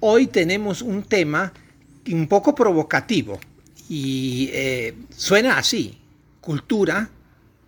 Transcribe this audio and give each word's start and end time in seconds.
Hoy 0.00 0.26
tenemos 0.26 0.82
un 0.82 1.02
tema 1.04 1.52
un 2.12 2.28
poco 2.28 2.54
provocativo 2.54 3.40
y 3.88 4.50
eh, 4.52 4.94
suena 5.08 5.56
así, 5.56 5.98
cultura 6.40 7.08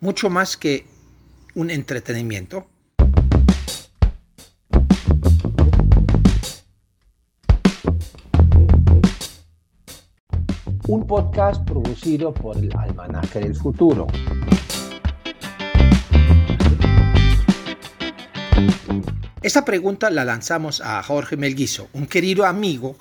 mucho 0.01 0.29
más 0.29 0.57
que 0.59 0.85
un 1.55 1.71
entretenimiento. 1.71 2.67
Un 10.87 11.07
podcast 11.07 11.65
producido 11.65 12.33
por 12.35 12.59
el 12.59 12.71
Almanaque 12.77 13.41
del 13.41 13.55
Futuro. 13.55 14.07
Esta 19.41 19.65
pregunta 19.65 20.11
la 20.11 20.25
lanzamos 20.25 20.81
a 20.81 21.01
Jorge 21.01 21.37
Melguizo, 21.37 21.89
un 21.93 22.09
querido 22.09 22.45
amigo 22.45 22.97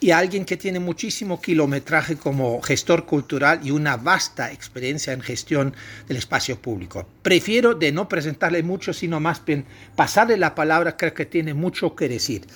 y 0.00 0.10
alguien 0.10 0.44
que 0.44 0.58
tiene 0.58 0.80
muchísimo 0.80 1.40
kilometraje 1.40 2.16
como 2.16 2.60
gestor 2.60 3.06
cultural 3.06 3.60
y 3.62 3.70
una 3.70 3.96
vasta 3.96 4.52
experiencia 4.52 5.14
en 5.14 5.22
gestión 5.22 5.74
del 6.08 6.18
espacio 6.18 6.60
público. 6.60 7.06
Prefiero 7.22 7.72
de 7.72 7.90
no 7.90 8.06
presentarle 8.06 8.62
mucho, 8.62 8.92
sino 8.92 9.18
más 9.18 9.42
bien 9.46 9.64
pasarle 9.96 10.36
la 10.36 10.54
palabra, 10.54 10.98
creo 10.98 11.14
que 11.14 11.24
tiene 11.24 11.54
mucho 11.54 11.96
que 11.96 12.06
decir. 12.06 12.46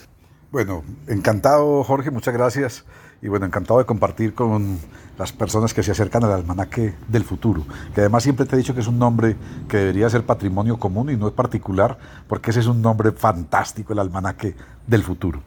Bueno, 0.50 0.84
encantado 1.06 1.82
Jorge, 1.84 2.10
muchas 2.10 2.34
gracias 2.34 2.84
y 3.22 3.28
bueno, 3.28 3.46
encantado 3.46 3.78
de 3.78 3.86
compartir 3.86 4.34
con 4.34 4.78
las 5.18 5.32
personas 5.32 5.72
que 5.72 5.82
se 5.82 5.92
acercan 5.92 6.24
al 6.24 6.32
almanaque 6.32 6.94
del 7.08 7.24
futuro, 7.24 7.64
que 7.94 8.02
además 8.02 8.22
siempre 8.22 8.44
te 8.46 8.54
he 8.54 8.58
dicho 8.58 8.74
que 8.74 8.80
es 8.80 8.86
un 8.86 8.98
nombre 8.98 9.36
que 9.68 9.78
debería 9.78 10.10
ser 10.10 10.24
patrimonio 10.24 10.78
común 10.78 11.10
y 11.10 11.16
no 11.16 11.28
es 11.28 11.32
particular, 11.32 11.98
porque 12.28 12.50
ese 12.50 12.60
es 12.60 12.66
un 12.66 12.82
nombre 12.82 13.12
fantástico, 13.12 13.92
el 13.92 13.98
almanaque 13.98 14.54
del 14.86 15.02
futuro. 15.02 15.42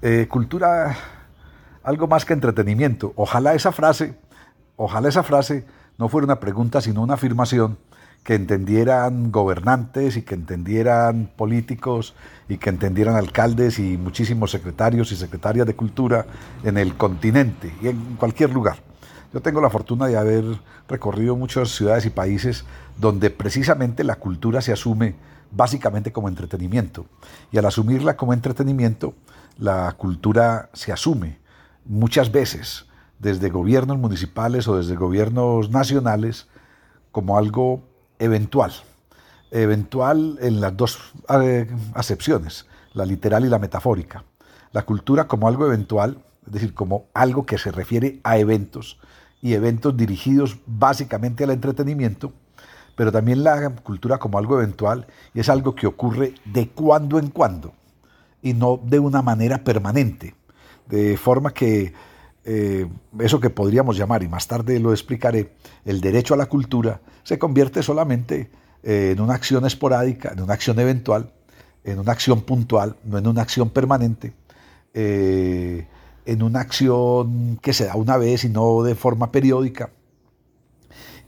Eh, 0.00 0.26
cultura, 0.28 0.96
algo 1.82 2.06
más 2.08 2.24
que 2.24 2.32
entretenimiento. 2.32 3.12
Ojalá 3.16 3.54
esa 3.54 3.72
frase, 3.72 4.18
ojalá 4.76 5.08
esa 5.08 5.22
frase 5.22 5.64
no 5.98 6.08
fuera 6.08 6.24
una 6.24 6.40
pregunta, 6.40 6.80
sino 6.80 7.02
una 7.02 7.14
afirmación 7.14 7.78
que 8.24 8.34
entendieran 8.34 9.32
gobernantes 9.32 10.16
y 10.16 10.22
que 10.22 10.34
entendieran 10.34 11.28
políticos 11.36 12.14
y 12.48 12.58
que 12.58 12.70
entendieran 12.70 13.16
alcaldes 13.16 13.78
y 13.78 13.96
muchísimos 13.96 14.52
secretarios 14.52 15.10
y 15.12 15.16
secretarias 15.16 15.66
de 15.66 15.74
cultura 15.74 16.26
en 16.62 16.78
el 16.78 16.96
continente 16.96 17.74
y 17.82 17.88
en 17.88 18.16
cualquier 18.16 18.50
lugar. 18.50 18.91
Yo 19.32 19.40
tengo 19.40 19.62
la 19.62 19.70
fortuna 19.70 20.06
de 20.06 20.18
haber 20.18 20.44
recorrido 20.88 21.36
muchas 21.36 21.70
ciudades 21.70 22.04
y 22.04 22.10
países 22.10 22.64
donde 22.98 23.30
precisamente 23.30 24.04
la 24.04 24.16
cultura 24.16 24.60
se 24.60 24.72
asume 24.72 25.14
básicamente 25.50 26.12
como 26.12 26.28
entretenimiento. 26.28 27.06
Y 27.50 27.56
al 27.56 27.64
asumirla 27.64 28.16
como 28.16 28.34
entretenimiento, 28.34 29.14
la 29.58 29.92
cultura 29.92 30.68
se 30.74 30.92
asume 30.92 31.38
muchas 31.86 32.30
veces 32.30 32.86
desde 33.18 33.48
gobiernos 33.48 33.98
municipales 33.98 34.68
o 34.68 34.76
desde 34.76 34.96
gobiernos 34.96 35.70
nacionales 35.70 36.48
como 37.10 37.38
algo 37.38 37.82
eventual. 38.18 38.72
Eventual 39.50 40.38
en 40.42 40.60
las 40.60 40.76
dos 40.76 40.98
eh, 41.40 41.70
acepciones, 41.94 42.66
la 42.92 43.06
literal 43.06 43.46
y 43.46 43.48
la 43.48 43.58
metafórica. 43.58 44.24
La 44.72 44.82
cultura 44.82 45.26
como 45.26 45.48
algo 45.48 45.66
eventual, 45.66 46.18
es 46.46 46.52
decir, 46.52 46.74
como 46.74 47.06
algo 47.14 47.46
que 47.46 47.56
se 47.56 47.70
refiere 47.70 48.20
a 48.24 48.36
eventos 48.36 48.98
y 49.42 49.54
eventos 49.54 49.96
dirigidos 49.96 50.56
básicamente 50.66 51.44
al 51.44 51.50
entretenimiento, 51.50 52.32
pero 52.94 53.10
también 53.10 53.42
la 53.42 53.74
cultura 53.76 54.18
como 54.18 54.38
algo 54.38 54.58
eventual 54.58 55.06
y 55.34 55.40
es 55.40 55.48
algo 55.48 55.74
que 55.74 55.86
ocurre 55.86 56.34
de 56.44 56.68
cuando 56.68 57.18
en 57.18 57.28
cuando 57.28 57.74
y 58.40 58.54
no 58.54 58.80
de 58.82 58.98
una 58.98 59.20
manera 59.20 59.64
permanente, 59.64 60.34
de 60.88 61.16
forma 61.16 61.52
que 61.52 61.92
eh, 62.44 62.88
eso 63.20 63.40
que 63.40 63.50
podríamos 63.50 63.96
llamar, 63.96 64.22
y 64.22 64.28
más 64.28 64.46
tarde 64.48 64.78
lo 64.80 64.92
explicaré, 64.92 65.52
el 65.84 66.00
derecho 66.00 66.34
a 66.34 66.36
la 66.36 66.46
cultura, 66.46 67.00
se 67.22 67.38
convierte 67.38 67.82
solamente 67.82 68.50
eh, 68.82 69.12
en 69.12 69.20
una 69.20 69.34
acción 69.34 69.64
esporádica, 69.64 70.32
en 70.32 70.42
una 70.42 70.54
acción 70.54 70.78
eventual, 70.80 71.32
en 71.84 72.00
una 72.00 72.12
acción 72.12 72.42
puntual, 72.42 72.96
no 73.04 73.18
en 73.18 73.26
una 73.26 73.42
acción 73.42 73.70
permanente, 73.70 74.32
eh, 74.94 75.86
en 76.24 76.42
una 76.42 76.60
acción 76.60 77.58
que 77.60 77.72
se 77.72 77.86
da 77.86 77.96
una 77.96 78.16
vez 78.16 78.44
y 78.44 78.48
no 78.48 78.82
de 78.82 78.94
forma 78.94 79.32
periódica, 79.32 79.90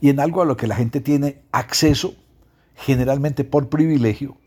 y 0.01 0.09
en 0.09 0.19
algo 0.19 0.41
a 0.41 0.45
lo 0.45 0.57
que 0.57 0.67
la 0.67 0.75
gente 0.75 1.01
tiene 1.01 1.41
acceso 1.51 2.13
generalmente 2.75 3.43
por 3.43 3.69
privilegio 3.69 4.37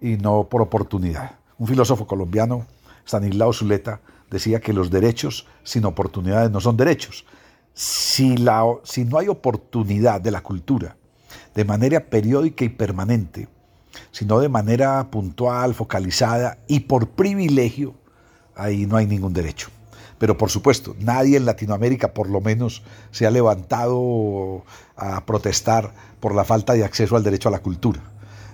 y 0.00 0.16
no 0.16 0.44
por 0.48 0.62
oportunidad. 0.62 1.36
Un 1.58 1.66
filósofo 1.66 2.06
colombiano, 2.06 2.66
Stanislao 3.06 3.52
Zuleta, 3.52 4.00
decía 4.30 4.60
que 4.60 4.72
los 4.72 4.90
derechos 4.90 5.46
sin 5.62 5.84
oportunidades 5.84 6.50
no 6.50 6.60
son 6.60 6.76
derechos. 6.76 7.24
Si, 7.72 8.36
la, 8.36 8.64
si 8.82 9.04
no 9.04 9.18
hay 9.18 9.28
oportunidad 9.28 10.20
de 10.20 10.30
la 10.30 10.42
cultura 10.42 10.96
de 11.54 11.64
manera 11.64 12.00
periódica 12.00 12.64
y 12.64 12.68
permanente, 12.68 13.48
sino 14.10 14.38
de 14.40 14.48
manera 14.48 15.10
puntual, 15.10 15.74
focalizada 15.74 16.58
y 16.66 16.80
por 16.80 17.08
privilegio, 17.10 17.94
ahí 18.54 18.86
no 18.86 18.96
hay 18.96 19.06
ningún 19.06 19.32
derecho. 19.32 19.70
Pero 20.20 20.36
por 20.36 20.50
supuesto, 20.50 20.94
nadie 21.00 21.38
en 21.38 21.46
Latinoamérica 21.46 22.12
por 22.12 22.28
lo 22.28 22.42
menos 22.42 22.82
se 23.10 23.26
ha 23.26 23.30
levantado 23.30 24.64
a 24.94 25.24
protestar 25.24 25.94
por 26.20 26.34
la 26.34 26.44
falta 26.44 26.74
de 26.74 26.84
acceso 26.84 27.16
al 27.16 27.22
derecho 27.22 27.48
a 27.48 27.52
la 27.52 27.60
cultura. 27.60 28.02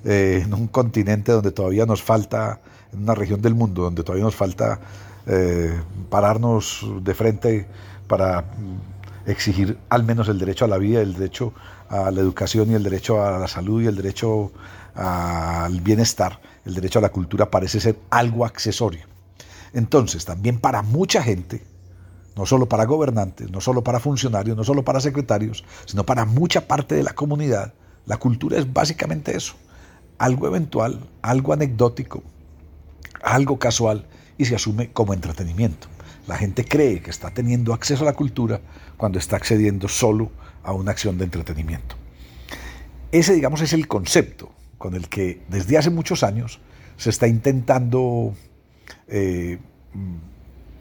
Eh, 0.05 0.43
en 0.45 0.55
un 0.55 0.69
continente 0.69 1.33
donde 1.33 1.51
todavía 1.51 1.85
nos 1.85 2.05
falta, 2.05 2.61
en 2.93 3.03
una 3.03 3.17
región 3.17 3.43
del 3.43 3.57
mundo 3.57 3.83
donde 3.83 4.05
todavía 4.05 4.25
nos 4.25 4.37
falta 4.37 4.79
eh, 5.27 5.75
pararnos 6.09 6.87
de 7.03 7.15
frente 7.15 7.67
para 8.07 8.43
mm, 8.43 9.29
exigir 9.29 9.77
al 9.89 10.05
menos 10.05 10.29
el 10.29 10.39
derecho 10.39 10.67
a 10.67 10.69
la 10.69 10.79
vida, 10.79 11.01
el 11.01 11.15
derecho 11.15 11.53
a 11.89 12.13
la 12.13 12.21
educación 12.21 12.71
y 12.71 12.75
el 12.75 12.85
derecho 12.85 13.25
a 13.25 13.41
la 13.41 13.49
salud 13.49 13.83
y 13.83 13.87
el 13.89 13.97
derecho 13.97 14.53
al 14.95 15.81
bienestar, 15.81 16.41
el 16.65 16.75
derecho 16.75 17.01
a 17.01 17.03
la 17.03 17.09
cultura 17.09 17.51
parece 17.51 17.81
ser 17.81 17.99
algo 18.11 18.45
accesorio. 18.45 19.16
Entonces, 19.77 20.25
también 20.25 20.59
para 20.59 20.81
mucha 20.81 21.23
gente, 21.23 21.63
no 22.35 22.47
solo 22.47 22.67
para 22.67 22.87
gobernantes, 22.87 23.51
no 23.51 23.61
solo 23.61 23.85
para 23.85 24.01
funcionarios, 24.01 24.57
no 24.57 24.65
solo 24.65 24.83
para 24.83 25.01
secretarios, 25.01 25.67
sino 25.85 26.07
para 26.07 26.25
mucha 26.25 26.67
parte 26.67 26.95
de 26.95 27.03
la 27.03 27.13
comunidad, 27.13 27.75
la 28.07 28.17
cultura 28.17 28.57
es 28.57 28.73
básicamente 28.73 29.37
eso, 29.37 29.55
algo 30.17 30.47
eventual, 30.47 31.07
algo 31.21 31.53
anecdótico, 31.53 32.23
algo 33.23 33.59
casual 33.59 34.07
y 34.39 34.47
se 34.47 34.55
asume 34.55 34.93
como 34.93 35.13
entretenimiento. 35.13 35.89
La 36.27 36.39
gente 36.39 36.65
cree 36.65 37.03
que 37.03 37.11
está 37.11 37.33
teniendo 37.33 37.75
acceso 37.75 38.05
a 38.05 38.07
la 38.07 38.15
cultura 38.15 38.63
cuando 38.97 39.19
está 39.19 39.37
accediendo 39.37 39.89
solo 39.89 40.31
a 40.65 40.73
una 40.73 40.93
acción 40.93 41.19
de 41.19 41.25
entretenimiento. 41.25 41.97
Ese, 43.13 43.35
digamos, 43.35 43.61
es 43.61 43.75
el 43.75 43.89
concepto 43.89 44.51
con 44.79 44.95
el 44.95 45.11
que 45.11 45.43
desde 45.51 45.77
hace 45.77 45.91
muchos 45.91 46.23
años 46.23 46.61
se 46.97 47.11
está 47.11 47.29
intentando 47.29 48.35
eh, 49.09 49.59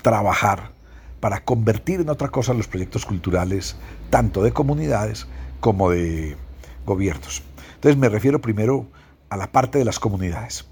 trabajar 0.01 0.71
para 1.19 1.43
convertir 1.43 2.01
en 2.01 2.09
otra 2.09 2.29
cosa 2.29 2.53
los 2.53 2.67
proyectos 2.67 3.05
culturales, 3.05 3.75
tanto 4.09 4.43
de 4.43 4.51
comunidades 4.51 5.27
como 5.59 5.89
de 5.89 6.37
gobiernos. 6.85 7.43
Entonces 7.75 7.97
me 7.97 8.09
refiero 8.09 8.41
primero 8.41 8.87
a 9.29 9.37
la 9.37 9.51
parte 9.51 9.79
de 9.79 9.85
las 9.85 9.99
comunidades 9.99 10.65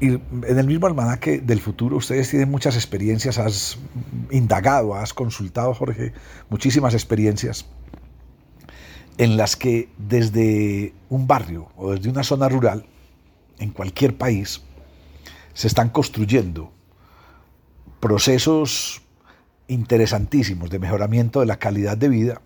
y 0.00 0.06
en 0.08 0.58
el 0.58 0.66
mismo 0.66 0.86
almanaque 0.86 1.40
del 1.40 1.60
futuro 1.60 1.96
ustedes 1.96 2.30
tienen 2.30 2.50
muchas 2.50 2.76
experiencias, 2.76 3.38
has 3.38 3.78
indagado, 4.30 4.94
has 4.94 5.12
consultado, 5.12 5.74
Jorge, 5.74 6.12
muchísimas 6.48 6.94
experiencias 6.94 7.66
en 9.16 9.36
las 9.36 9.56
que 9.56 9.88
desde 9.98 10.94
un 11.08 11.26
barrio 11.26 11.68
o 11.76 11.92
desde 11.92 12.08
una 12.10 12.22
zona 12.22 12.48
rural, 12.48 12.86
en 13.58 13.70
cualquier 13.70 14.16
país, 14.16 14.62
se 15.58 15.66
están 15.66 15.88
construyendo 15.88 16.70
procesos 17.98 19.02
interesantísimos 19.66 20.70
de 20.70 20.78
mejoramiento 20.78 21.40
de 21.40 21.46
la 21.46 21.58
calidad 21.58 21.96
de 21.96 22.08
vida, 22.08 22.40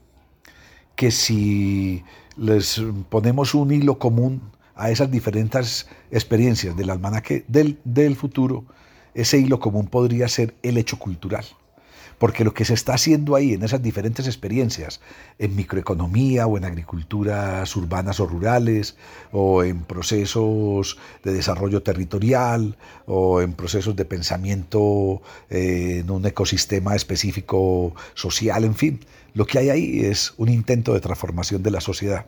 que 0.96 1.10
si 1.10 2.04
les 2.38 2.82
ponemos 3.10 3.54
un 3.54 3.70
hilo 3.70 3.98
común, 3.98 4.40
a 4.74 4.90
esas 4.90 5.10
diferentes 5.10 5.86
experiencias 6.10 6.74
del 6.74 6.88
almanaque 6.88 7.44
del, 7.48 7.78
del 7.84 8.16
futuro, 8.16 8.64
ese 9.12 9.36
hilo 9.36 9.60
común 9.60 9.88
podría 9.88 10.26
ser 10.26 10.54
el 10.62 10.78
hecho 10.78 10.98
cultural. 10.98 11.44
Porque 12.22 12.44
lo 12.44 12.54
que 12.54 12.64
se 12.64 12.74
está 12.74 12.94
haciendo 12.94 13.34
ahí 13.34 13.52
en 13.52 13.64
esas 13.64 13.82
diferentes 13.82 14.28
experiencias, 14.28 15.00
en 15.40 15.56
microeconomía 15.56 16.46
o 16.46 16.56
en 16.56 16.64
agriculturas 16.64 17.74
urbanas 17.74 18.20
o 18.20 18.26
rurales, 18.26 18.94
o 19.32 19.64
en 19.64 19.80
procesos 19.82 20.98
de 21.24 21.32
desarrollo 21.32 21.82
territorial, 21.82 22.76
o 23.06 23.40
en 23.40 23.54
procesos 23.54 23.96
de 23.96 24.04
pensamiento 24.04 25.20
eh, 25.50 26.02
en 26.04 26.10
un 26.12 26.24
ecosistema 26.24 26.94
específico 26.94 27.92
social, 28.14 28.62
en 28.62 28.76
fin, 28.76 29.00
lo 29.34 29.44
que 29.44 29.58
hay 29.58 29.70
ahí 29.70 30.00
es 30.04 30.32
un 30.36 30.48
intento 30.48 30.94
de 30.94 31.00
transformación 31.00 31.64
de 31.64 31.72
la 31.72 31.80
sociedad 31.80 32.26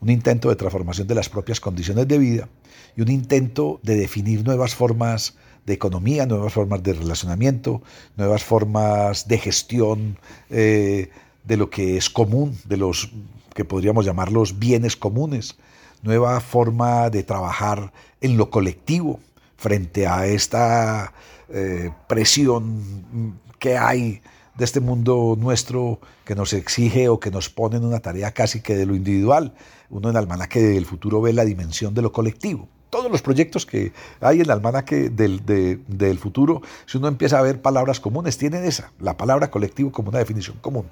un 0.00 0.10
intento 0.10 0.50
de 0.50 0.56
transformación 0.56 1.08
de 1.08 1.16
las 1.16 1.28
propias 1.28 1.58
condiciones 1.58 2.06
de 2.06 2.18
vida 2.18 2.48
y 2.96 3.02
un 3.02 3.10
intento 3.10 3.80
de 3.82 3.96
definir 3.96 4.44
nuevas 4.44 4.76
formas 4.76 5.34
de 5.66 5.72
economía, 5.72 6.26
nuevas 6.26 6.52
formas 6.52 6.82
de 6.82 6.92
relacionamiento, 6.92 7.82
nuevas 8.16 8.44
formas 8.44 9.28
de 9.28 9.38
gestión 9.38 10.18
eh, 10.50 11.10
de 11.44 11.56
lo 11.56 11.70
que 11.70 11.96
es 11.96 12.10
común, 12.10 12.58
de 12.64 12.76
los 12.76 13.10
que 13.54 13.64
podríamos 13.64 14.04
llamar 14.04 14.32
los 14.32 14.58
bienes 14.58 14.96
comunes, 14.96 15.56
nueva 16.02 16.40
forma 16.40 17.08
de 17.10 17.22
trabajar 17.22 17.92
en 18.20 18.36
lo 18.36 18.50
colectivo 18.50 19.20
frente 19.56 20.06
a 20.06 20.26
esta 20.26 21.12
eh, 21.48 21.90
presión 22.08 23.40
que 23.58 23.78
hay 23.78 24.20
de 24.56 24.64
este 24.64 24.80
mundo 24.80 25.36
nuestro 25.38 26.00
que 26.24 26.34
nos 26.34 26.52
exige 26.52 27.08
o 27.08 27.18
que 27.18 27.30
nos 27.30 27.48
pone 27.48 27.76
en 27.76 27.84
una 27.84 28.00
tarea 28.00 28.32
casi 28.32 28.60
que 28.60 28.76
de 28.76 28.86
lo 28.86 28.94
individual. 28.94 29.54
Uno 29.90 30.10
en 30.10 30.16
almanaque 30.16 30.60
del 30.60 30.86
futuro 30.86 31.20
ve 31.20 31.32
la 31.32 31.44
dimensión 31.44 31.94
de 31.94 32.02
lo 32.02 32.12
colectivo. 32.12 32.68
Todos 32.94 33.10
los 33.10 33.22
proyectos 33.22 33.66
que 33.66 33.92
hay 34.20 34.36
en 34.36 34.42
el 34.42 34.52
almanaque 34.52 35.10
del, 35.10 36.18
futuro, 36.20 36.62
si 36.86 36.96
uno 36.96 37.08
empieza 37.08 37.40
a 37.40 37.42
ver 37.42 37.60
palabras 37.60 37.98
comunes, 37.98 38.38
tienen 38.38 38.64
esa, 38.64 38.92
la 39.00 39.16
palabra 39.16 39.50
colectivo 39.50 39.90
como 39.90 40.10
una 40.10 40.20
definición 40.20 40.58
común. 40.60 40.86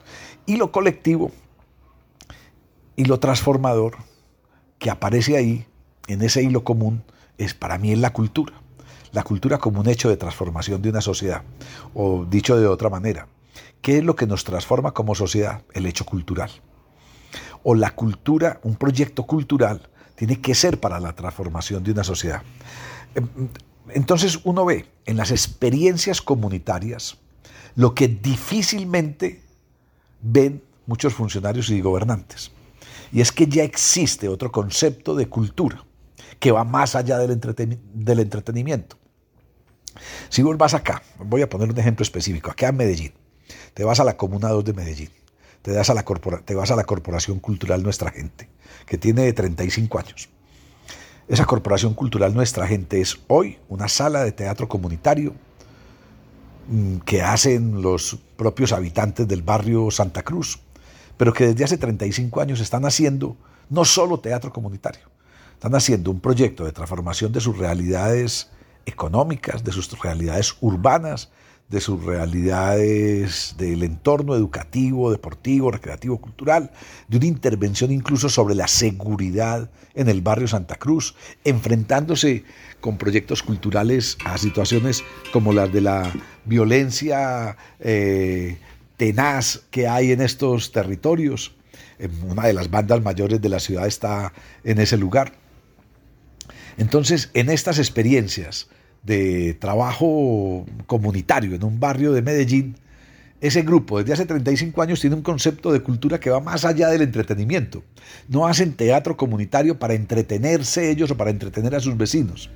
Y 0.44 0.56
lo 0.56 0.72
colectivo 0.72 1.30
y 2.96 3.04
lo 3.04 3.20
transformador 3.20 3.98
que 4.80 4.90
aparece 4.90 5.36
ahí, 5.36 5.64
en 6.08 6.22
ese 6.22 6.42
hilo 6.42 6.64
común, 6.64 7.04
es 7.38 7.54
para 7.54 7.78
mí 7.78 7.94
la 7.94 8.12
cultura. 8.12 8.54
La 9.12 9.22
cultura 9.22 9.58
como 9.58 9.78
un 9.78 9.88
hecho 9.88 10.08
de 10.08 10.16
transformación 10.16 10.82
de 10.82 10.90
una 10.90 11.02
sociedad. 11.02 11.44
O 11.94 12.26
dicho 12.28 12.58
de 12.58 12.66
otra 12.66 12.90
manera, 12.90 13.28
¿qué 13.80 13.98
es 13.98 14.04
lo 14.04 14.16
que 14.16 14.26
nos 14.26 14.42
transforma 14.42 14.90
como 14.90 15.14
sociedad? 15.14 15.62
El 15.72 15.86
hecho 15.86 16.04
cultural. 16.04 16.50
O 17.62 17.76
la 17.76 17.94
cultura, 17.94 18.58
un 18.64 18.74
proyecto 18.74 19.22
cultural, 19.22 19.88
tiene 20.22 20.40
que 20.40 20.54
ser 20.54 20.78
para 20.78 21.00
la 21.00 21.16
transformación 21.16 21.82
de 21.82 21.90
una 21.90 22.04
sociedad. 22.04 22.44
Em, 23.16 23.26
entonces 23.88 24.38
uno 24.44 24.64
ve 24.64 24.86
en 25.04 25.16
las 25.16 25.32
experiencias 25.32 26.22
comunitarias 26.22 27.18
lo 27.74 27.92
que 27.92 28.06
difícilmente 28.06 29.42
ven 30.20 30.62
muchos 30.86 31.12
funcionarios 31.12 31.70
y 31.70 31.80
gobernantes. 31.80 32.52
Y 33.10 33.20
es 33.20 33.32
que 33.32 33.48
ya 33.48 33.64
existe 33.64 34.28
otro 34.28 34.52
concepto 34.52 35.16
de 35.16 35.28
cultura 35.28 35.84
que 36.38 36.52
va 36.52 36.62
más 36.62 36.94
allá 36.94 37.18
del, 37.18 37.32
entretenimiento. 37.32 38.96
Si 40.28 40.42
vos 40.44 40.56
vas 40.56 40.74
acá, 40.74 41.02
voy 41.18 41.42
a 41.42 41.48
poner 41.48 41.68
un 41.68 41.78
ejemplo 41.80 42.04
específico, 42.04 42.48
acá 42.48 42.68
en 42.68 42.76
Medellín, 42.76 43.12
te 43.74 43.82
vas 43.82 43.98
a 43.98 44.04
la 44.04 44.16
Comuna 44.16 44.50
2 44.50 44.66
de 44.66 44.72
Medellín, 44.72 45.10
te, 45.62 45.72
das 45.72 45.90
a 45.90 45.94
la 45.94 46.04
te 46.44 46.54
vas 46.54 46.70
a 46.70 46.76
la 46.76 46.84
Corporación 46.84 47.38
Cultural 47.40 47.82
Nuestra 47.82 48.10
Gente, 48.10 48.48
que 48.86 48.98
tiene 48.98 49.32
35 49.32 49.98
años. 49.98 50.28
Esa 51.28 51.44
Corporación 51.46 51.94
Cultural 51.94 52.34
Nuestra 52.34 52.66
Gente 52.66 53.00
es 53.00 53.18
hoy 53.28 53.58
una 53.68 53.88
sala 53.88 54.24
de 54.24 54.32
teatro 54.32 54.68
comunitario 54.68 55.34
mm, 56.68 56.98
que 56.98 57.22
hacen 57.22 57.80
los 57.80 58.18
propios 58.36 58.72
habitantes 58.72 59.26
del 59.28 59.42
barrio 59.42 59.90
Santa 59.90 60.22
Cruz, 60.22 60.58
pero 61.16 61.32
que 61.32 61.46
desde 61.46 61.64
hace 61.64 61.78
35 61.78 62.40
años 62.40 62.60
están 62.60 62.84
haciendo 62.84 63.36
no 63.70 63.84
solo 63.84 64.18
teatro 64.18 64.52
comunitario, 64.52 65.08
están 65.54 65.74
haciendo 65.74 66.10
un 66.10 66.20
proyecto 66.20 66.64
de 66.64 66.72
transformación 66.72 67.32
de 67.32 67.40
sus 67.40 67.56
realidades 67.56 68.50
económicas, 68.84 69.62
de 69.62 69.70
sus 69.70 69.96
realidades 70.00 70.56
urbanas, 70.60 71.30
de 71.68 71.80
sus 71.80 72.04
realidades 72.04 73.54
del 73.56 73.82
entorno 73.82 74.34
educativo, 74.34 75.10
deportivo, 75.10 75.70
recreativo, 75.70 76.18
cultural, 76.18 76.70
de 77.08 77.16
una 77.16 77.26
intervención 77.26 77.90
incluso 77.90 78.28
sobre 78.28 78.54
la 78.54 78.68
seguridad 78.68 79.70
en 79.94 80.08
el 80.08 80.20
barrio 80.20 80.48
Santa 80.48 80.76
Cruz, 80.76 81.14
enfrentándose 81.44 82.44
con 82.80 82.98
proyectos 82.98 83.42
culturales 83.42 84.18
a 84.24 84.36
situaciones 84.36 85.02
como 85.32 85.52
las 85.52 85.72
de 85.72 85.80
la 85.80 86.12
violencia 86.44 87.56
eh, 87.80 88.58
tenaz 88.98 89.62
que 89.70 89.88
hay 89.88 90.12
en 90.12 90.20
estos 90.20 90.72
territorios. 90.72 91.54
Una 92.28 92.46
de 92.46 92.52
las 92.52 92.70
bandas 92.70 93.02
mayores 93.02 93.40
de 93.40 93.48
la 93.48 93.60
ciudad 93.60 93.86
está 93.86 94.32
en 94.64 94.78
ese 94.78 94.98
lugar. 94.98 95.32
Entonces, 96.76 97.30
en 97.34 97.48
estas 97.48 97.78
experiencias 97.78 98.68
de 99.02 99.54
trabajo 99.54 100.64
comunitario 100.86 101.54
en 101.54 101.64
un 101.64 101.80
barrio 101.80 102.12
de 102.12 102.22
Medellín, 102.22 102.76
ese 103.40 103.62
grupo 103.62 103.98
desde 103.98 104.12
hace 104.12 104.26
35 104.26 104.80
años 104.82 105.00
tiene 105.00 105.16
un 105.16 105.22
concepto 105.22 105.72
de 105.72 105.80
cultura 105.80 106.20
que 106.20 106.30
va 106.30 106.40
más 106.40 106.64
allá 106.64 106.88
del 106.88 107.02
entretenimiento. 107.02 107.82
No 108.28 108.46
hacen 108.46 108.74
teatro 108.74 109.16
comunitario 109.16 109.78
para 109.78 109.94
entretenerse 109.94 110.90
ellos 110.90 111.10
o 111.10 111.16
para 111.16 111.30
entretener 111.30 111.74
a 111.74 111.80
sus 111.80 111.96
vecinos 111.96 112.50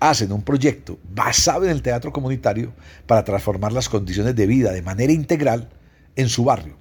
hacen 0.00 0.32
un 0.32 0.42
proyecto 0.42 0.98
basado 1.12 1.64
en 1.64 1.70
el 1.70 1.82
teatro 1.82 2.12
comunitario 2.12 2.72
para 3.06 3.24
transformar 3.24 3.72
las 3.72 3.88
condiciones 3.88 4.36
de 4.36 4.46
vida 4.46 4.72
de 4.72 4.82
manera 4.82 5.12
integral 5.12 5.68
en 6.16 6.28
su 6.28 6.44
barrio. 6.44 6.76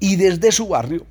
Y 0.00 0.16
desde 0.16 0.52
su 0.52 0.68
barrio 0.68 1.06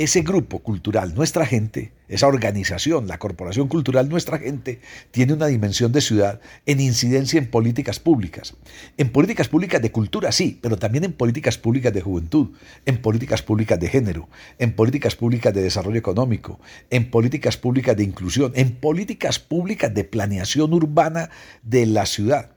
ese 0.00 0.22
grupo 0.22 0.60
cultural, 0.60 1.14
nuestra 1.14 1.44
gente, 1.44 1.92
esa 2.08 2.26
organización, 2.26 3.06
la 3.06 3.18
Corporación 3.18 3.68
Cultural 3.68 4.08
Nuestra 4.08 4.38
Gente, 4.38 4.80
tiene 5.10 5.34
una 5.34 5.46
dimensión 5.46 5.92
de 5.92 6.00
ciudad 6.00 6.40
en 6.64 6.80
incidencia 6.80 7.36
en 7.36 7.50
políticas 7.50 8.00
públicas. 8.00 8.54
En 8.96 9.12
políticas 9.12 9.48
públicas 9.48 9.82
de 9.82 9.92
cultura, 9.92 10.32
sí, 10.32 10.58
pero 10.62 10.78
también 10.78 11.04
en 11.04 11.12
políticas 11.12 11.58
públicas 11.58 11.92
de 11.92 12.00
juventud, 12.00 12.48
en 12.86 13.02
políticas 13.02 13.42
públicas 13.42 13.78
de 13.78 13.88
género, 13.88 14.30
en 14.58 14.72
políticas 14.72 15.16
públicas 15.16 15.52
de 15.52 15.60
desarrollo 15.60 15.98
económico, 15.98 16.60
en 16.88 17.10
políticas 17.10 17.58
públicas 17.58 17.94
de 17.94 18.04
inclusión, 18.04 18.52
en 18.54 18.70
políticas 18.76 19.38
públicas 19.38 19.92
de 19.92 20.04
planeación 20.04 20.72
urbana 20.72 21.28
de 21.62 21.84
la 21.84 22.06
ciudad 22.06 22.52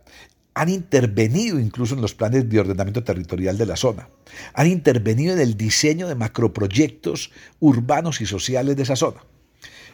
han 0.55 0.69
intervenido 0.69 1.59
incluso 1.59 1.95
en 1.95 2.01
los 2.01 2.13
planes 2.13 2.49
de 2.49 2.59
ordenamiento 2.59 3.03
territorial 3.03 3.57
de 3.57 3.65
la 3.65 3.75
zona, 3.75 4.09
han 4.53 4.67
intervenido 4.67 5.33
en 5.33 5.39
el 5.39 5.57
diseño 5.57 6.07
de 6.07 6.15
macroproyectos 6.15 7.31
urbanos 7.59 8.21
y 8.21 8.25
sociales 8.25 8.75
de 8.75 8.83
esa 8.83 8.95
zona. 8.95 9.23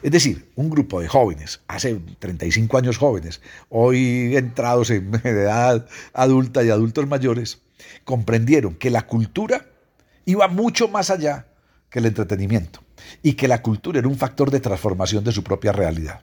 Es 0.01 0.11
decir, 0.11 0.49
un 0.55 0.69
grupo 0.69 1.01
de 1.01 1.07
jóvenes, 1.07 1.61
hace 1.67 1.99
35 2.19 2.77
años 2.77 2.97
jóvenes, 2.97 3.41
hoy 3.69 4.35
entrados 4.35 4.89
en 4.91 5.13
edad 5.23 5.87
adulta 6.13 6.63
y 6.63 6.69
adultos 6.69 7.07
mayores, 7.07 7.59
comprendieron 8.05 8.75
que 8.75 8.89
la 8.89 9.07
cultura 9.07 9.65
iba 10.25 10.47
mucho 10.47 10.87
más 10.87 11.09
allá 11.09 11.47
que 11.89 11.99
el 11.99 12.05
entretenimiento 12.05 12.81
y 13.23 13.33
que 13.33 13.47
la 13.47 13.61
cultura 13.61 13.99
era 13.99 14.07
un 14.07 14.17
factor 14.17 14.51
de 14.51 14.59
transformación 14.59 15.23
de 15.23 15.31
su 15.31 15.43
propia 15.43 15.71
realidad 15.71 16.21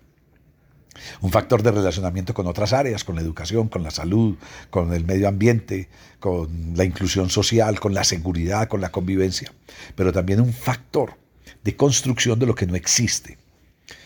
un 1.20 1.30
factor 1.30 1.62
de 1.62 1.70
relacionamiento 1.70 2.34
con 2.34 2.46
otras 2.46 2.72
áreas, 2.72 3.04
con 3.04 3.16
la 3.16 3.22
educación, 3.22 3.68
con 3.68 3.82
la 3.82 3.90
salud, 3.90 4.36
con 4.70 4.92
el 4.92 5.04
medio 5.04 5.28
ambiente, 5.28 5.88
con 6.20 6.74
la 6.74 6.84
inclusión 6.84 7.30
social, 7.30 7.80
con 7.80 7.94
la 7.94 8.04
seguridad, 8.04 8.68
con 8.68 8.80
la 8.80 8.90
convivencia, 8.90 9.52
pero 9.94 10.12
también 10.12 10.40
un 10.40 10.52
factor 10.52 11.14
de 11.62 11.76
construcción 11.76 12.38
de 12.38 12.46
lo 12.46 12.54
que 12.54 12.66
no 12.66 12.74
existe, 12.76 13.38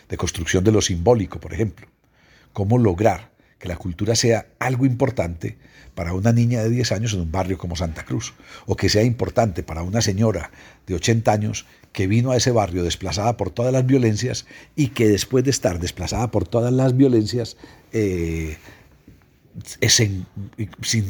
de 0.09 0.17
construcción 0.17 0.65
de 0.65 0.73
lo 0.73 0.81
simbólico, 0.81 1.41
por 1.41 1.53
ejemplo. 1.53 1.87
¿Cómo 2.53 2.79
lograr 2.79 3.30
que 3.61 3.69
la 3.69 3.77
cultura 3.77 4.17
sea 4.17 4.47
algo 4.59 4.87
importante 4.87 5.59
para 5.95 6.15
una 6.15 6.33
niña 6.33 6.63
de 6.63 6.71
10 6.71 6.93
años 6.93 7.13
en 7.13 7.21
un 7.21 7.31
barrio 7.31 7.59
como 7.59 7.77
Santa 7.77 8.05
Cruz, 8.05 8.33
o 8.67 8.75
que 8.75 8.89
sea 8.89 9.03
importante 9.03 9.63
para 9.63 9.83
una 9.83 10.01
señora 10.01 10.51
de 10.87 10.95
80 10.95 11.31
años 11.31 11.67
que 11.93 12.07
vino 12.07 12.31
a 12.31 12.37
ese 12.37 12.53
barrio 12.53 12.83
desplazada 12.83 13.37
por 13.37 13.51
todas 13.51 13.73
las 13.73 13.85
violencias 13.85 14.47
y 14.77 14.89
que 14.89 15.09
después 15.09 15.45
de 15.45 15.51
estar 15.51 15.79
desplazada 15.79 16.31
por 16.31 16.49
todas 16.49 16.73
las 16.73 16.97
violencias, 16.97 17.59
eh, 17.93 18.57
sin 19.81 20.27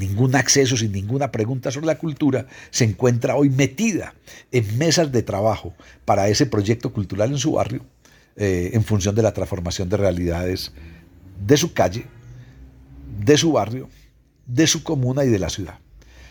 ningún 0.00 0.35
acceso, 0.35 0.76
sin 0.76 0.90
ninguna 0.90 1.30
pregunta 1.30 1.71
sobre 1.71 1.87
la 1.87 1.99
cultura, 1.99 2.47
se 2.71 2.85
encuentra 2.85 3.37
hoy 3.37 3.49
metida 3.49 4.14
en 4.50 4.76
mesas 4.76 5.12
de 5.12 5.23
trabajo 5.23 5.73
para 6.04 6.28
ese 6.28 6.47
proyecto 6.47 6.92
cultural 6.92 7.30
en 7.30 7.38
su 7.38 7.52
barrio, 7.52 7.85
eh, 8.35 8.71
en 8.73 8.83
función 8.83 9.14
de 9.14 9.23
la 9.23 9.33
transformación 9.33 9.88
de 9.88 9.99
realidades 9.99 10.73
de 11.47 11.57
su 11.57 11.73
calle, 11.75 12.07
de 13.25 13.37
su 13.37 13.53
barrio, 13.53 13.89
de 14.47 14.67
su 14.67 14.83
comuna 14.83 15.25
y 15.25 15.29
de 15.29 15.39
la 15.39 15.50
ciudad. 15.50 15.79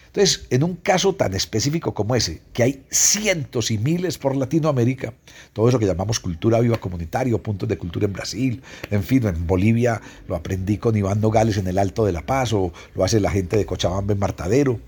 Entonces, 0.07 0.47
en 0.49 0.63
un 0.63 0.75
caso 0.75 1.13
tan 1.13 1.35
específico 1.35 1.93
como 1.93 2.15
ese, 2.15 2.41
que 2.51 2.63
hay 2.63 2.83
cientos 2.89 3.69
y 3.69 3.77
miles 3.77 4.17
por 4.17 4.35
Latinoamérica, 4.35 5.13
todo 5.53 5.69
eso 5.69 5.77
que 5.77 5.85
llamamos 5.85 6.19
cultura 6.19 6.59
viva 6.59 6.77
comunitaria, 6.77 7.37
puntos 7.37 7.69
de 7.69 7.77
cultura 7.77 8.07
en 8.07 8.13
Brasil, 8.13 8.63
en 8.89 9.03
fin, 9.03 9.27
en 9.27 9.45
Bolivia 9.45 10.01
lo 10.27 10.35
aprendí 10.35 10.79
con 10.79 10.97
Iván 10.97 11.21
Nogales 11.21 11.57
en 11.57 11.67
el 11.67 11.77
Alto 11.77 12.05
de 12.05 12.11
la 12.11 12.25
Paz, 12.25 12.53
o 12.53 12.73
lo 12.95 13.03
hace 13.03 13.19
la 13.19 13.29
gente 13.29 13.55
de 13.55 13.67
Cochabamba 13.67 14.13
en 14.13 14.19
Martadero, 14.19 14.79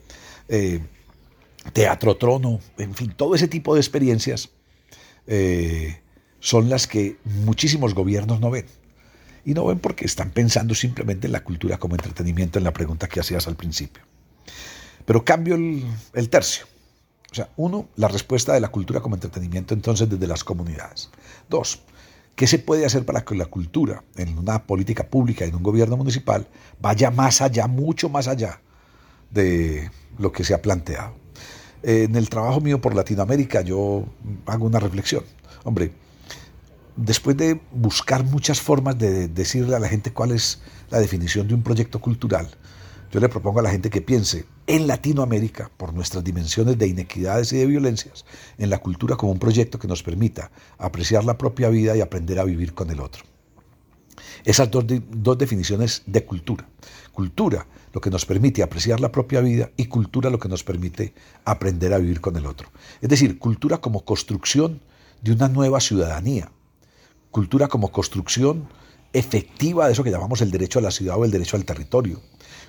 eh, 0.50 0.79
Teatro 1.72 2.17
Trono, 2.17 2.60
en 2.79 2.96
fin, 2.96 3.13
todo 3.15 3.36
ese 3.36 3.48
tipo 3.48 3.75
de 3.75 3.81
experiencias 3.81 4.50
eh, 5.27 6.00
son 6.39 6.67
las 6.67 6.88
que 6.88 7.17
muchísimos 7.24 7.93
gobiernos 7.93 8.39
no 8.39 8.50
ven. 8.50 8.65
Y 9.45 9.53
no 9.53 9.65
ven 9.65 9.79
porque 9.79 10.05
están 10.05 10.29
pensando 10.31 10.75
simplemente 10.75 11.27
en 11.27 11.33
la 11.33 11.43
cultura 11.43 11.77
como 11.77 11.95
entretenimiento, 11.95 12.60
en 12.60 12.63
la 12.63 12.74
pregunta 12.74 13.07
que 13.07 13.19
hacías 13.19 13.48
al 13.48 13.55
principio. 13.55 14.03
Pero 15.05 15.25
cambio 15.25 15.55
el, 15.55 16.29
tercio. 16.29 16.65
O 17.31 17.36
sea, 17.36 17.50
uno, 17.57 17.89
la 17.95 18.07
respuesta 18.07 18.53
de 18.53 18.60
la 18.60 18.67
cultura 18.67 19.00
como 19.00 19.15
entretenimiento 19.15 19.74
entonces 19.74 20.10
desde 20.10 20.27
las 20.27 20.43
comunidades. 20.43 21.10
Dos, 21.50 21.81
¿Qué 22.36 22.48
se 22.48 22.60
puede 22.60 22.86
hacer 22.86 23.05
para 23.05 23.24
que 23.24 23.36
la 23.36 23.45
cultura 23.45 24.03
en 24.15 24.38
una 24.38 24.63
política 24.63 25.05
pública, 25.07 25.45
en 25.45 25.55
un 25.55 25.63
gobierno 25.63 25.98
municipal, 25.98 26.48
vaya 26.79 27.12
más 27.12 27.41
allá, 27.41 27.67
mucho 27.67 28.10
más 28.10 28.27
allá 28.27 28.62
de 29.29 29.91
lo 30.17 30.31
que 30.31 30.43
se 30.43 30.53
ha 30.53 30.62
planteado? 30.62 31.13
En 31.83 32.15
el 32.15 32.29
trabajo 32.29 32.62
mío 32.62 32.79
por 32.79 32.95
Latinoamérica 32.95 33.62
yo 33.62 34.05
hago 34.45 34.65
una 34.65 34.79
reflexión. 34.79 35.24
Hombre, 35.63 35.91
después 36.95 37.38
de 37.38 37.62
buscar 37.71 38.24
muchas 38.24 38.60
formas 38.60 38.98
de 38.98 39.27
decirle 39.27 39.75
a 39.75 39.79
la 39.79 39.88
gente 39.88 40.12
cuál 40.12 40.31
es 40.31 40.62
la 40.89 41.00
definición 41.00 41.48
de 41.48 41.53
un 41.53 41.63
proyecto 41.63 42.00
cultural, 42.00 42.50
yo 43.12 43.19
le 43.19 43.27
propongo 43.27 43.60
a 43.60 43.63
la 43.63 43.71
gente 43.71 43.89
que 43.89 44.01
piense 44.01 44.45
en 44.67 44.88
Latinoamérica, 44.88 45.69
por 45.75 45.93
nuestras 45.93 46.24
dimensiones 46.24 46.77
de 46.77 46.88
inequidades 46.88 47.51
y 47.51 47.57
de 47.57 47.65
violencias, 47.65 48.25
en 48.57 48.69
la 48.69 48.77
cultura 48.77 49.17
como 49.17 49.33
un 49.33 49.39
proyecto 49.39 49.77
que 49.77 49.88
nos 49.88 50.01
permita 50.01 50.50
apreciar 50.77 51.25
la 51.25 51.38
propia 51.38 51.67
vida 51.67 51.95
y 51.98 52.00
aprender 52.00 52.39
a 52.39 52.45
vivir 52.45 52.74
con 52.74 52.89
el 52.89 53.01
otro. 53.01 53.25
Esas 54.45 54.71
dos, 54.71 54.86
dos 54.88 55.38
definiciones 55.38 56.03
de 56.05 56.24
cultura. 56.24 56.67
Cultura, 57.12 57.67
lo 57.91 58.00
que 58.00 58.10
nos 58.10 58.25
permite 58.25 58.63
apreciar 58.63 59.01
la 59.01 59.12
propia 59.12 59.41
vida, 59.41 59.71
y 59.75 59.88
cultura, 59.88 60.29
lo 60.29 60.39
que 60.39 60.48
nos 60.48 60.63
permite 60.63 61.13
aprender 61.43 61.93
a 61.93 61.98
vivir 61.98 62.21
con 62.21 62.38
el 62.38 62.45
otro. 62.45 62.69
Es 63.01 63.10
decir, 63.10 63.39
cultura 63.39 63.79
como 63.79 64.05
construcción 64.05 64.79
de 65.21 65.33
una 65.33 65.50
nueva 65.50 65.81
ciudadanía. 65.81 66.50
Cultura 67.31 67.67
como 67.67 67.91
construcción 67.91 68.67
efectiva 69.13 69.88
de 69.88 69.93
eso 69.93 70.03
que 70.03 70.11
llamamos 70.11 70.41
el 70.41 70.51
derecho 70.51 70.79
a 70.79 70.81
la 70.81 70.91
ciudad 70.91 71.17
o 71.17 71.25
el 71.25 71.31
derecho 71.31 71.57
al 71.57 71.65
territorio 71.65 72.21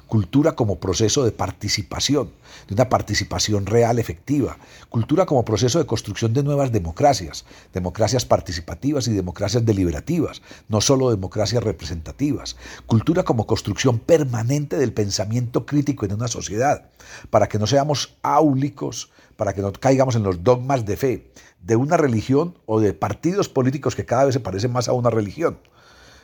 cultura 0.07 0.53
como 0.53 0.79
proceso 0.79 1.25
de 1.25 1.33
participación, 1.33 2.31
de 2.69 2.75
una 2.75 2.89
participación 2.89 3.67
real, 3.67 3.99
efectiva, 3.99 4.59
cultura 4.89 5.27
como 5.27 5.45
proceso 5.45 5.79
de 5.79 5.87
construcción 5.87 6.35
de 6.35 6.43
nuevas 6.43 6.73
democracias, 6.73 7.45
democracias 7.73 8.25
participativas 8.25 9.09
y 9.09 9.13
democracias 9.13 9.65
deliberativas, 9.65 10.43
no 10.69 10.81
solo 10.81 11.11
democracias 11.11 11.63
representativas, 11.63 12.57
cultura 12.87 13.23
como 13.23 13.47
construcción 13.47 13.99
permanente 13.99 14.77
del 14.77 14.93
pensamiento 14.93 15.67
crítico 15.67 16.05
en 16.05 16.15
una 16.15 16.29
sociedad, 16.29 16.91
para 17.31 17.49
que 17.49 17.59
no 17.59 17.67
seamos 17.67 18.17
áulicos, 18.23 19.11
para 19.37 19.55
que 19.55 19.63
no 19.63 19.73
caigamos 19.73 20.15
en 20.15 20.23
los 20.23 20.45
dogmas 20.45 20.85
de 20.85 20.97
fe, 20.97 21.33
de 21.63 21.77
una 21.77 21.97
religión 21.97 22.59
o 22.67 22.81
de 22.81 22.93
partidos 22.93 23.49
políticos 23.49 23.95
que 23.95 24.05
cada 24.05 24.25
vez 24.25 24.35
se 24.35 24.41
parecen 24.41 24.73
más 24.73 24.89
a 24.89 24.93
una 24.93 25.11
religión. 25.11 25.59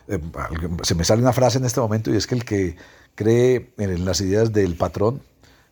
Eh, 0.08 0.20
se 0.82 0.94
me 0.94 1.04
sale 1.04 1.22
una 1.22 1.32
frase 1.32 1.58
en 1.58 1.64
este 1.64 1.80
momento 1.80 2.12
y 2.12 2.16
es 2.16 2.26
que 2.26 2.34
el 2.34 2.44
que 2.44 2.76
cree 3.18 3.72
en 3.78 4.04
las 4.04 4.20
ideas 4.20 4.52
del 4.52 4.76
patrón, 4.76 5.20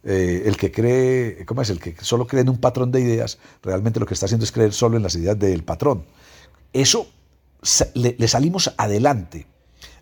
eh, 0.03 0.43
el 0.47 0.57
que 0.57 0.73
cree, 0.73 1.47
¿cómo 1.47 1.63
es? 1.63 1.71
El 1.71 1.79
que 1.79 1.95
solo 2.01 2.27
cree 2.27 2.43
en 2.43 2.49
un 2.49 2.59
patrón 2.59 2.91
de 2.91 3.01
ideas, 3.01 3.39
realmente 3.63 4.01
lo 4.01 4.07
que 4.07 4.15
está 4.15 4.27
haciendo 4.27 4.43
es 4.43 4.51
creer 4.51 4.73
solo 4.73 4.97
en 4.97 5.05
las 5.05 5.15
ideas 5.15 5.39
del 5.39 5.63
patrón. 5.63 6.05
Eso 6.73 7.07
le, 7.95 8.27
salimos 8.27 8.75
adelante 8.77 9.47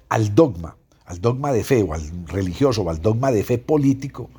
al 0.09 0.35
dogma, 0.35 0.79
al 1.05 1.21
dogma 1.21 1.53
de 1.53 1.65
fe 1.65 1.83
o 1.83 1.93
al 1.93 2.03
religioso 2.29 2.81
o 2.81 2.89
al 2.89 3.03
dogma 3.03 3.31
de 3.31 3.45
fe 3.45 3.59
político 3.59 4.31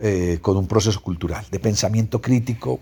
eh, 0.00 0.40
con 0.42 0.56
un 0.56 0.66
proceso 0.66 1.00
cultural, 1.00 1.46
de 1.52 1.60
pensamiento 1.60 2.20
crítico, 2.20 2.80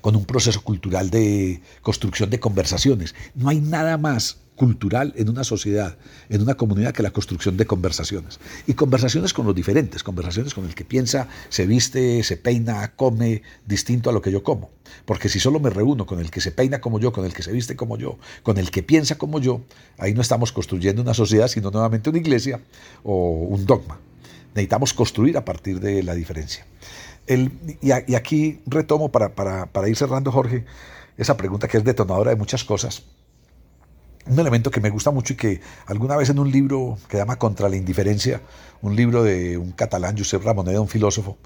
con 0.00 0.16
un 0.16 0.24
proceso 0.24 0.62
cultural 0.62 1.10
de 1.10 1.60
construcción 1.82 2.30
de 2.30 2.40
conversaciones. 2.40 3.14
No 3.34 3.48
hay 3.48 3.60
nada 3.60 3.98
más 3.98 4.38
cultural 4.56 5.12
en 5.16 5.28
una 5.28 5.44
sociedad, 5.44 5.96
en 6.28 6.42
una 6.42 6.54
comunidad, 6.54 6.92
que 6.92 7.02
la 7.02 7.10
construcción 7.10 7.56
de 7.56 7.66
conversaciones. 7.66 8.38
Y 8.66 8.74
conversaciones 8.74 9.32
con 9.32 9.46
los 9.46 9.54
diferentes, 9.54 10.02
conversaciones 10.02 10.54
con 10.54 10.64
el 10.64 10.74
que 10.74 10.84
piensa, 10.84 11.28
se 11.48 11.66
viste, 11.66 12.22
se 12.22 12.36
peina, 12.36 12.92
come 12.94 13.42
distinto 13.66 14.10
a 14.10 14.12
lo 14.12 14.22
que 14.22 14.30
yo 14.30 14.42
como. 14.42 14.70
Porque 15.04 15.28
si 15.28 15.40
solo 15.40 15.60
me 15.60 15.70
reúno 15.70 16.06
con 16.06 16.20
el 16.20 16.30
que 16.30 16.40
se 16.40 16.52
peina 16.52 16.80
como 16.80 17.00
yo, 17.00 17.12
con 17.12 17.24
el 17.24 17.34
que 17.34 17.42
se 17.42 17.52
viste 17.52 17.76
como 17.76 17.98
yo, 17.98 18.18
con 18.42 18.58
el 18.58 18.70
que 18.70 18.82
piensa 18.82 19.16
como 19.16 19.40
yo, 19.40 19.62
ahí 19.98 20.14
no 20.14 20.20
estamos 20.20 20.52
construyendo 20.52 21.02
una 21.02 21.14
sociedad, 21.14 21.48
sino 21.48 21.70
nuevamente 21.70 22.10
una 22.10 22.18
iglesia 22.18 22.60
o 23.02 23.46
un 23.48 23.66
dogma. 23.66 23.98
Necesitamos 24.54 24.94
construir 24.94 25.36
a 25.36 25.44
partir 25.44 25.80
de 25.80 26.02
la 26.02 26.14
diferencia. 26.14 26.64
y, 27.26 27.90
aquí 27.90 28.60
retomo 28.66 29.10
para, 29.10 29.34
para 29.34 29.88
ir 29.88 29.96
cerrando, 29.96 30.30
Jorge, 30.30 30.64
esa 31.16 31.36
pregunta 31.36 31.68
que 31.68 31.78
es 31.78 31.84
detonadora 31.84 32.30
de 32.30 32.36
muchas 32.36 32.64
cosas 32.64 33.02
un 34.26 34.38
elemento 34.38 34.70
que 34.70 34.80
me 34.80 34.90
gusta 34.90 35.10
mucho 35.10 35.34
y 35.34 35.36
que 35.36 35.60
alguna 35.86 36.16
vez 36.16 36.30
en 36.30 36.38
un 36.38 36.50
libro 36.50 36.98
que 37.08 37.18
llama 37.18 37.36
Contra 37.36 37.68
la 37.68 37.76
Indiferencia, 37.76 38.40
un 38.82 38.96
libro 38.96 39.22
de 39.22 39.58
un 39.58 39.72
catalán, 39.72 40.16
Josep 40.16 40.42
Ramoneda, 40.42 40.80
un 40.80 40.88
filósofo, 40.88 41.36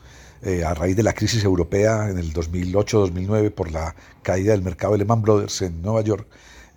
eh, 0.42 0.64
a 0.64 0.74
raíz 0.74 0.96
de 0.96 1.02
la 1.02 1.12
crisis 1.12 1.42
europea 1.42 2.08
en 2.08 2.18
el 2.18 2.32
2008-2009 2.32 3.50
por 3.50 3.72
la 3.72 3.94
caída 4.22 4.52
del 4.52 4.62
mercado 4.62 4.92
de 4.92 4.98
Lehman 4.98 5.22
Brothers 5.22 5.62
en 5.62 5.82
Nueva 5.82 6.02
York, 6.02 6.26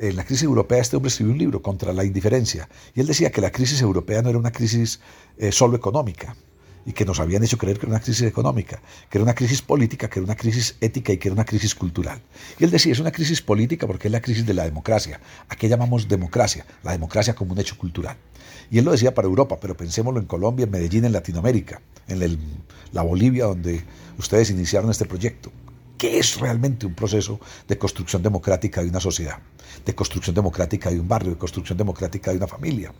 en 0.01 0.15
la 0.15 0.25
crisis 0.25 0.43
europea 0.43 0.79
este 0.79 0.95
hombre 0.95 1.09
escribió 1.09 1.31
un 1.33 1.39
libro 1.39 1.61
contra 1.61 1.93
la 1.93 2.03
indiferencia 2.03 2.67
y 2.95 3.01
él 3.01 3.07
decía 3.07 3.31
que 3.31 3.39
la 3.39 3.51
crisis 3.51 3.81
europea 3.81 4.21
no 4.21 4.29
era 4.29 4.39
una 4.39 4.51
crisis 4.51 4.99
eh, 5.37 5.51
solo 5.51 5.77
económica, 5.77 6.35
y 6.85 6.93
que 6.93 7.05
nos 7.05 7.19
habían 7.19 7.43
hecho 7.43 7.59
creer 7.59 7.77
que 7.77 7.85
era 7.85 7.95
una 7.95 8.03
crisis 8.03 8.23
económica, 8.23 8.81
que 9.09 9.19
era 9.19 9.23
una 9.23 9.35
crisis 9.35 9.61
política, 9.61 10.09
que 10.09 10.19
era 10.19 10.25
una 10.25 10.35
crisis 10.35 10.75
ética 10.81 11.13
y 11.13 11.17
que 11.17 11.27
era 11.27 11.33
una 11.33 11.45
crisis 11.45 11.75
cultural. 11.75 12.19
Y 12.57 12.63
él 12.63 12.71
decía, 12.71 12.91
es 12.91 12.99
una 12.99 13.11
crisis 13.11 13.41
política 13.41 13.85
porque 13.85 14.07
es 14.07 14.11
la 14.11 14.19
crisis 14.19 14.47
de 14.47 14.55
la 14.55 14.63
democracia. 14.63 15.19
¿A 15.47 15.55
qué 15.55 15.69
llamamos 15.69 16.07
democracia? 16.07 16.65
La 16.83 16.91
democracia 16.91 17.35
como 17.35 17.53
un 17.53 17.59
hecho 17.59 17.77
cultural. 17.77 18.17
Y 18.71 18.79
él 18.79 18.85
lo 18.85 18.91
decía 18.93 19.13
para 19.13 19.27
Europa, 19.27 19.59
pero 19.61 19.77
pensémoslo 19.77 20.19
en 20.19 20.25
Colombia, 20.25 20.63
en 20.63 20.71
Medellín, 20.71 21.05
en 21.05 21.11
Latinoamérica, 21.11 21.81
en 22.07 22.39
la 22.91 23.01
Bolivia 23.03 23.45
donde 23.45 23.83
ustedes 24.17 24.49
iniciaron 24.49 24.89
este 24.89 25.05
proyecto. 25.05 25.51
¿Qué 26.01 26.17
es 26.17 26.39
realmente 26.39 26.87
un 26.87 26.95
proceso 26.95 27.39
de 27.67 27.77
construcción 27.77 28.23
democrática 28.23 28.81
de 28.81 28.89
una 28.89 28.99
sociedad? 28.99 29.37
De 29.85 29.93
construcción 29.93 30.33
democrática 30.33 30.89
de 30.89 30.99
un 30.99 31.07
barrio, 31.07 31.33
de 31.33 31.37
construcción 31.37 31.77
democrática 31.77 32.31
de 32.31 32.37
una 32.37 32.47
familia. 32.47 32.91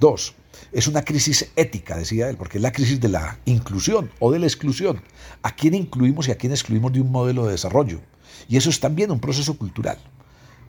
Dos, 0.00 0.34
es 0.72 0.88
una 0.88 1.02
crisis 1.02 1.48
ética, 1.54 1.96
decía 1.96 2.28
él, 2.28 2.36
porque 2.36 2.58
es 2.58 2.62
la 2.62 2.72
crisis 2.72 3.00
de 3.00 3.08
la 3.08 3.38
inclusión 3.44 4.10
o 4.18 4.32
de 4.32 4.40
la 4.40 4.46
exclusión. 4.46 5.00
¿A 5.44 5.54
quién 5.54 5.74
incluimos 5.74 6.26
y 6.26 6.32
a 6.32 6.38
quién 6.38 6.50
excluimos 6.50 6.92
de 6.92 7.00
un 7.00 7.12
modelo 7.12 7.46
de 7.46 7.52
desarrollo? 7.52 8.00
Y 8.48 8.56
eso 8.56 8.68
es 8.68 8.80
también 8.80 9.12
un 9.12 9.20
proceso 9.20 9.56
cultural. 9.56 9.98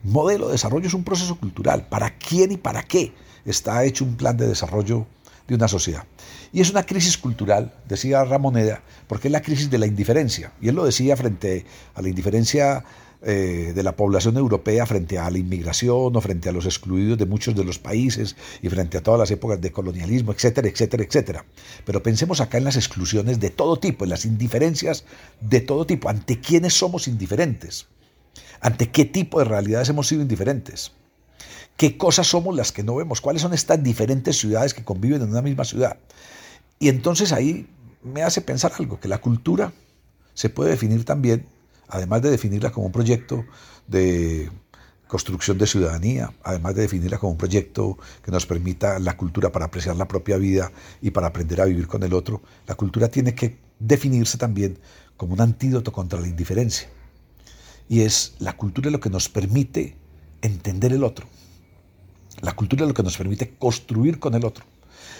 Modelo 0.04 0.46
de 0.46 0.52
desarrollo 0.52 0.86
es 0.86 0.94
un 0.94 1.02
proceso 1.02 1.34
cultural. 1.34 1.88
¿Para 1.88 2.16
quién 2.16 2.52
y 2.52 2.58
para 2.58 2.84
qué 2.84 3.12
está 3.44 3.84
hecho 3.84 4.04
un 4.04 4.14
plan 4.16 4.36
de 4.36 4.46
desarrollo 4.46 5.08
una 5.54 5.68
sociedad? 5.68 6.04
Y 6.52 6.60
es 6.60 6.70
una 6.70 6.84
crisis 6.84 7.18
cultural, 7.18 7.72
decía 7.88 8.24
Ramoneda, 8.24 8.82
porque 9.06 9.28
es 9.28 9.32
la 9.32 9.42
crisis 9.42 9.70
de 9.70 9.78
la 9.78 9.86
indiferencia. 9.86 10.52
Y 10.60 10.68
él 10.68 10.74
lo 10.74 10.84
decía 10.84 11.16
frente 11.16 11.64
a 11.94 12.02
la 12.02 12.08
indiferencia 12.08 12.84
eh, 13.24 13.72
de 13.72 13.82
la 13.84 13.94
población 13.94 14.36
europea 14.36 14.84
frente 14.84 15.16
a 15.16 15.30
la 15.30 15.38
inmigración 15.38 16.16
o 16.16 16.20
frente 16.20 16.48
a 16.48 16.52
los 16.52 16.66
excluidos 16.66 17.16
de 17.18 17.24
muchos 17.24 17.54
de 17.54 17.62
los 17.62 17.78
países 17.78 18.34
y 18.60 18.68
frente 18.68 18.98
a 18.98 19.00
todas 19.00 19.20
las 19.20 19.30
épocas 19.30 19.60
de 19.60 19.70
colonialismo, 19.70 20.32
etcétera, 20.32 20.66
etcétera, 20.66 21.04
etcétera. 21.04 21.44
Pero 21.84 22.02
pensemos 22.02 22.40
acá 22.40 22.58
en 22.58 22.64
las 22.64 22.74
exclusiones 22.74 23.38
de 23.38 23.50
todo 23.50 23.78
tipo, 23.78 24.04
en 24.04 24.10
las 24.10 24.24
indiferencias 24.24 25.04
de 25.40 25.60
todo 25.60 25.86
tipo. 25.86 26.08
¿Ante 26.08 26.40
quiénes 26.40 26.74
somos 26.74 27.06
indiferentes? 27.06 27.86
¿Ante 28.60 28.90
qué 28.90 29.04
tipo 29.04 29.38
de 29.38 29.44
realidades 29.44 29.88
hemos 29.88 30.08
sido 30.08 30.22
indiferentes? 30.22 30.90
¿Qué 31.82 31.96
cosas 31.96 32.28
somos 32.28 32.54
las 32.54 32.70
que 32.70 32.84
no 32.84 32.94
vemos? 32.94 33.20
¿Cuáles 33.20 33.42
son 33.42 33.54
estas 33.54 33.82
diferentes 33.82 34.38
ciudades 34.38 34.72
que 34.72 34.84
conviven 34.84 35.20
en 35.20 35.30
una 35.30 35.42
misma 35.42 35.64
ciudad? 35.64 35.96
Y 36.78 36.88
entonces 36.88 37.32
ahí 37.32 37.66
me 38.04 38.22
hace 38.22 38.40
pensar 38.40 38.70
algo, 38.78 39.00
que 39.00 39.08
la 39.08 39.20
cultura 39.20 39.72
se 40.32 40.48
puede 40.48 40.70
definir 40.70 41.04
también 41.04 41.44
además 41.88 42.22
de 42.22 42.30
definirla 42.30 42.70
como 42.70 42.86
un 42.86 42.92
proyecto 42.92 43.44
de 43.88 44.48
construcción 45.08 45.58
de 45.58 45.66
ciudadanía, 45.66 46.32
además 46.44 46.76
de 46.76 46.82
definirla 46.82 47.18
como 47.18 47.32
un 47.32 47.38
proyecto 47.38 47.98
que 48.24 48.30
nos 48.30 48.46
permita 48.46 49.00
la 49.00 49.16
cultura 49.16 49.50
para 49.50 49.64
apreciar 49.64 49.96
la 49.96 50.06
propia 50.06 50.36
vida 50.36 50.70
y 51.00 51.10
para 51.10 51.26
aprender 51.26 51.60
a 51.60 51.64
vivir 51.64 51.88
con 51.88 52.04
el 52.04 52.14
otro, 52.14 52.42
la 52.68 52.76
cultura 52.76 53.08
tiene 53.08 53.34
que 53.34 53.58
definirse 53.80 54.38
también 54.38 54.78
como 55.16 55.32
un 55.32 55.40
antídoto 55.40 55.90
contra 55.90 56.20
la 56.20 56.28
indiferencia. 56.28 56.88
Y 57.88 58.02
es 58.02 58.36
la 58.38 58.56
cultura 58.56 58.88
lo 58.88 59.00
que 59.00 59.10
nos 59.10 59.28
permite 59.28 59.96
entender 60.42 60.92
el 60.92 61.02
otro. 61.02 61.26
La 62.42 62.56
cultura 62.56 62.82
es 62.82 62.88
lo 62.88 62.94
que 62.94 63.04
nos 63.04 63.16
permite 63.16 63.54
construir 63.54 64.18
con 64.18 64.34
el 64.34 64.44
otro. 64.44 64.64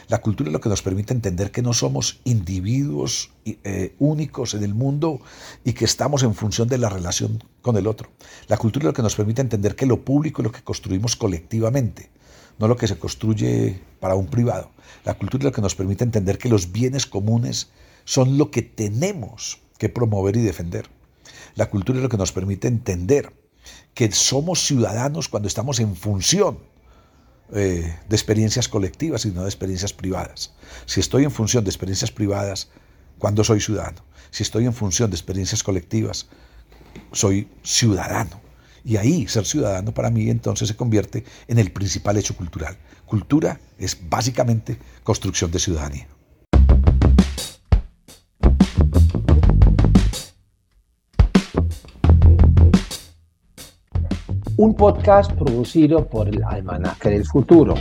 La 0.08 0.20
cultura 0.20 0.48
es 0.48 0.52
lo 0.52 0.60
que 0.60 0.68
nos 0.68 0.82
permite 0.82 1.14
entender 1.14 1.52
que 1.52 1.62
no 1.62 1.72
somos 1.72 2.20
individuos 2.24 3.30
eh, 3.44 3.94
únicos 4.00 4.54
en 4.54 4.64
el 4.64 4.74
mundo 4.74 5.20
y 5.64 5.72
que 5.72 5.84
estamos 5.84 6.24
en 6.24 6.34
función 6.34 6.66
de 6.66 6.78
la 6.78 6.88
relación 6.88 7.44
con 7.62 7.76
el 7.76 7.86
otro. 7.86 8.10
La 8.48 8.56
cultura 8.56 8.82
es 8.82 8.86
lo 8.86 8.92
que 8.92 9.02
nos 9.02 9.14
permite 9.14 9.40
entender 9.40 9.76
que 9.76 9.86
lo 9.86 10.04
público 10.04 10.42
es 10.42 10.46
lo 10.46 10.50
que 10.50 10.64
construimos 10.64 11.14
colectivamente, 11.14 12.10
no 12.58 12.66
lo 12.66 12.76
que 12.76 12.88
se 12.88 12.98
construye 12.98 13.78
para 14.00 14.16
un 14.16 14.26
privado. 14.26 14.72
La 15.04 15.14
cultura 15.14 15.42
es 15.42 15.44
lo 15.44 15.52
que 15.52 15.62
nos 15.62 15.76
permite 15.76 16.02
entender 16.02 16.38
que 16.38 16.48
los 16.48 16.72
bienes 16.72 17.06
comunes 17.06 17.70
son 18.04 18.36
lo 18.36 18.50
que 18.50 18.62
tenemos 18.62 19.60
que 19.78 19.88
promover 19.88 20.36
y 20.36 20.40
defender. 20.40 20.88
La 21.54 21.70
cultura 21.70 21.98
es 21.98 22.02
lo 22.02 22.08
que 22.08 22.16
nos 22.16 22.32
permite 22.32 22.66
entender 22.66 23.32
que 23.94 24.10
somos 24.10 24.66
ciudadanos 24.66 25.28
cuando 25.28 25.46
estamos 25.46 25.78
en 25.78 25.94
función 25.94 26.71
eh, 27.54 27.98
de 28.08 28.16
experiencias 28.16 28.68
colectivas 28.68 29.24
y 29.24 29.30
no 29.30 29.42
de 29.42 29.48
experiencias 29.48 29.92
privadas. 29.92 30.52
Si 30.86 31.00
estoy 31.00 31.24
en 31.24 31.30
función 31.30 31.64
de 31.64 31.70
experiencias 31.70 32.10
privadas, 32.10 32.68
¿cuándo 33.18 33.44
soy 33.44 33.60
ciudadano? 33.60 34.02
Si 34.30 34.42
estoy 34.42 34.64
en 34.64 34.72
función 34.72 35.10
de 35.10 35.16
experiencias 35.16 35.62
colectivas, 35.62 36.28
soy 37.12 37.48
ciudadano. 37.62 38.40
Y 38.84 38.96
ahí 38.96 39.28
ser 39.28 39.44
ciudadano 39.44 39.92
para 39.92 40.10
mí 40.10 40.28
entonces 40.30 40.68
se 40.68 40.76
convierte 40.76 41.24
en 41.46 41.58
el 41.58 41.70
principal 41.70 42.16
hecho 42.16 42.36
cultural. 42.36 42.76
Cultura 43.06 43.60
es 43.78 43.98
básicamente 44.08 44.78
construcción 45.04 45.50
de 45.50 45.58
ciudadanía. 45.58 46.08
Un 54.62 54.74
podcast 54.74 55.32
producido 55.32 56.06
por 56.06 56.28
el 56.28 56.40
Almanaque 56.44 57.10
del 57.10 57.24
Futuro. 57.24 57.74